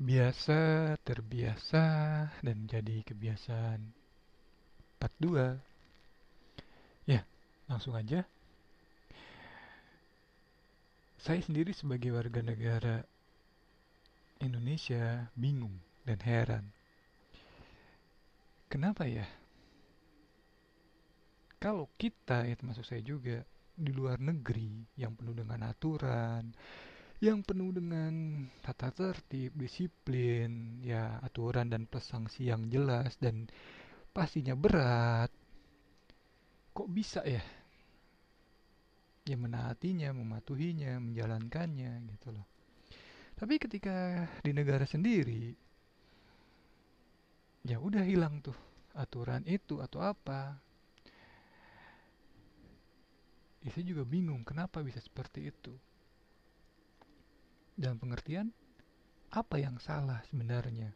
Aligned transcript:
Biasa, 0.00 0.96
terbiasa, 1.04 1.84
dan 2.40 2.64
jadi 2.64 3.04
kebiasaan. 3.04 3.84
Part 4.96 5.12
2. 5.20 5.60
Ya, 7.04 7.20
langsung 7.68 7.92
aja. 7.92 8.24
Saya 11.20 11.44
sendiri 11.44 11.76
sebagai 11.76 12.16
warga 12.16 12.40
negara 12.40 13.04
Indonesia 14.40 15.28
bingung 15.36 15.76
dan 16.08 16.16
heran. 16.24 16.64
Kenapa 18.72 19.04
ya? 19.04 19.28
Kalau 21.60 21.92
kita, 22.00 22.48
ya 22.48 22.56
termasuk 22.56 22.88
saya 22.88 23.04
juga, 23.04 23.44
di 23.76 23.92
luar 23.92 24.16
negeri 24.16 24.80
yang 24.96 25.12
penuh 25.12 25.36
dengan 25.36 25.68
aturan, 25.68 26.56
yang 27.20 27.44
penuh 27.44 27.68
dengan 27.76 28.48
tata 28.64 28.88
tertib, 28.88 29.52
disiplin, 29.52 30.80
ya 30.80 31.20
aturan 31.20 31.68
dan 31.68 31.84
sanksi 31.84 32.48
yang 32.48 32.72
jelas 32.72 33.20
dan 33.20 33.44
pastinya 34.16 34.56
berat. 34.56 35.28
Kok 36.72 36.88
bisa 36.88 37.20
ya? 37.28 37.44
Ya 39.28 39.36
menaatinya, 39.36 40.16
mematuhinya, 40.16 40.96
menjalankannya 40.96 42.08
gitu 42.08 42.32
loh. 42.32 42.48
Tapi 43.36 43.60
ketika 43.60 44.24
di 44.40 44.56
negara 44.56 44.88
sendiri, 44.88 45.52
ya 47.68 47.76
udah 47.76 48.00
hilang 48.00 48.40
tuh 48.40 48.56
aturan 48.96 49.44
itu 49.44 49.76
atau 49.84 50.00
apa. 50.00 50.56
Ya, 53.60 53.68
saya 53.76 53.84
juga 53.84 54.08
bingung 54.08 54.40
kenapa 54.40 54.80
bisa 54.80 55.04
seperti 55.04 55.52
itu 55.52 55.76
dalam 57.80 57.96
pengertian 57.96 58.52
apa 59.32 59.56
yang 59.56 59.80
salah 59.80 60.20
sebenarnya? 60.28 60.92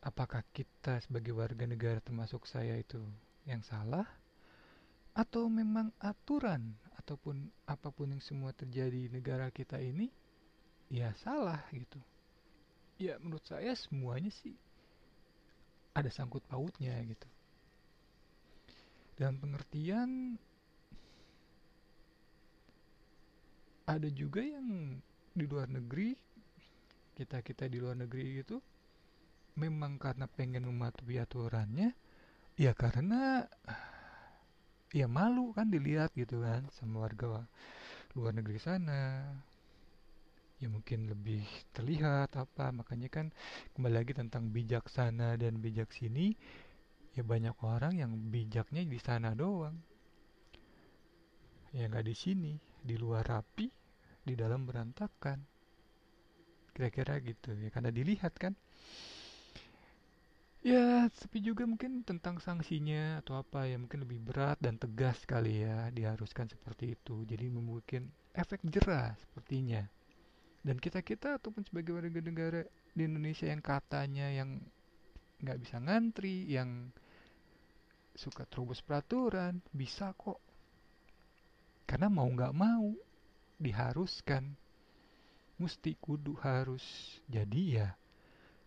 Apakah 0.00 0.40
kita 0.56 0.98
sebagai 1.04 1.36
warga 1.36 1.68
negara 1.68 2.00
termasuk 2.00 2.48
saya 2.48 2.80
itu 2.80 2.98
yang 3.44 3.60
salah? 3.60 4.08
Atau 5.12 5.52
memang 5.52 5.92
aturan 6.00 6.72
ataupun 6.96 7.52
apa 7.68 7.92
pun 7.92 8.08
yang 8.08 8.24
semua 8.24 8.56
terjadi 8.56 9.04
di 9.06 9.12
negara 9.12 9.52
kita 9.52 9.76
ini 9.76 10.08
ya 10.88 11.12
salah 11.20 11.60
gitu. 11.76 12.00
Ya 12.96 13.20
menurut 13.20 13.44
saya 13.44 13.76
semuanya 13.76 14.32
sih 14.32 14.56
ada 15.92 16.08
sangkut 16.08 16.40
pautnya 16.48 16.96
gitu. 17.04 17.28
Dalam 19.20 19.36
pengertian 19.36 20.40
ada 23.84 24.08
juga 24.08 24.40
yang 24.40 24.96
di 25.32 25.44
luar 25.48 25.68
negeri 25.68 26.12
kita 27.12 27.44
kita 27.44 27.68
di 27.68 27.76
luar 27.80 27.96
negeri 27.96 28.40
itu 28.40 28.56
memang 29.56 30.00
karena 30.00 30.24
pengen 30.24 30.64
mematuhi 30.64 31.20
aturannya 31.20 31.92
ya 32.56 32.72
karena 32.72 33.44
ya 34.92 35.08
malu 35.08 35.56
kan 35.56 35.72
dilihat 35.72 36.12
gitu 36.12 36.44
kan 36.44 36.68
sama 36.76 37.08
warga 37.08 37.48
luar 38.12 38.32
negeri 38.36 38.60
sana. 38.60 39.24
Ya 40.60 40.70
mungkin 40.70 41.10
lebih 41.10 41.42
terlihat 41.74 42.38
apa 42.38 42.70
makanya 42.70 43.10
kan 43.10 43.34
kembali 43.74 43.98
lagi 43.98 44.12
tentang 44.14 44.54
bijaksana 44.54 45.34
dan 45.34 45.58
bijak 45.58 45.90
sini 45.90 46.38
ya 47.18 47.26
banyak 47.26 47.56
orang 47.66 47.98
yang 47.98 48.14
bijaknya 48.30 48.86
di 48.86 49.00
sana 49.02 49.34
doang. 49.34 49.74
Ya 51.74 51.88
nggak 51.88 52.06
di 52.06 52.14
sini 52.14 52.52
di 52.78 52.94
luar 52.94 53.26
rapi 53.26 53.81
di 54.22 54.34
dalam 54.38 54.64
berantakan. 54.64 55.42
Kira-kira 56.72 57.20
gitu 57.20 57.52
ya 57.52 57.68
karena 57.68 57.92
dilihat 57.92 58.32
kan. 58.38 58.56
Ya 60.62 61.10
tapi 61.10 61.42
juga 61.42 61.66
mungkin 61.66 62.06
tentang 62.06 62.38
sanksinya 62.38 63.18
atau 63.18 63.34
apa 63.34 63.66
ya 63.66 63.74
mungkin 63.82 64.06
lebih 64.06 64.22
berat 64.22 64.62
dan 64.62 64.78
tegas 64.78 65.26
kali 65.26 65.66
ya 65.66 65.90
diharuskan 65.90 66.46
seperti 66.46 66.94
itu. 66.94 67.26
Jadi 67.26 67.50
membuat 67.50 67.90
efek 68.32 68.62
jerah 68.70 69.12
sepertinya. 69.18 69.82
Dan 70.62 70.78
kita 70.78 71.02
kita 71.02 71.42
ataupun 71.42 71.66
sebagai 71.66 71.98
warga 71.98 72.22
negara 72.22 72.62
di 72.94 73.02
Indonesia 73.02 73.50
yang 73.50 73.58
katanya 73.58 74.30
yang 74.30 74.62
nggak 75.42 75.58
bisa 75.58 75.82
ngantri 75.82 76.46
yang 76.46 76.94
suka 78.14 78.46
terobos 78.46 78.78
peraturan 78.86 79.58
bisa 79.74 80.14
kok. 80.14 80.38
Karena 81.90 82.06
mau 82.06 82.30
nggak 82.30 82.54
mau 82.54 82.94
diharuskan. 83.62 84.58
Mesti 85.56 85.94
kudu 86.02 86.34
harus. 86.42 86.82
Jadi 87.30 87.78
ya 87.78 87.94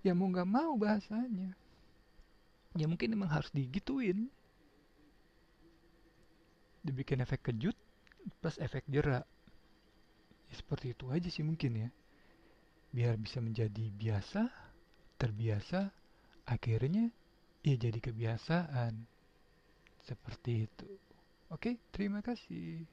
ya 0.00 0.16
mau 0.16 0.30
nggak 0.30 0.48
mau 0.48 0.72
bahasanya. 0.80 1.52
Ya 2.72 2.86
mungkin 2.88 3.12
emang 3.12 3.28
harus 3.28 3.52
digituin. 3.52 4.32
Dibikin 6.80 7.20
efek 7.20 7.52
kejut 7.52 7.76
plus 8.40 8.60
efek 8.60 8.84
jerak 8.88 9.24
ya 10.48 10.54
seperti 10.56 10.96
itu 10.96 11.04
aja 11.12 11.28
sih 11.28 11.44
mungkin 11.44 11.72
ya. 11.76 11.88
Biar 12.88 13.20
bisa 13.20 13.44
menjadi 13.44 13.92
biasa 13.92 14.48
terbiasa 15.20 15.92
akhirnya 16.48 17.12
ya 17.60 17.76
jadi 17.76 18.00
kebiasaan. 18.00 19.04
Seperti 20.08 20.64
itu. 20.64 20.88
Oke 21.52 21.76
terima 21.92 22.24
kasih 22.24 22.88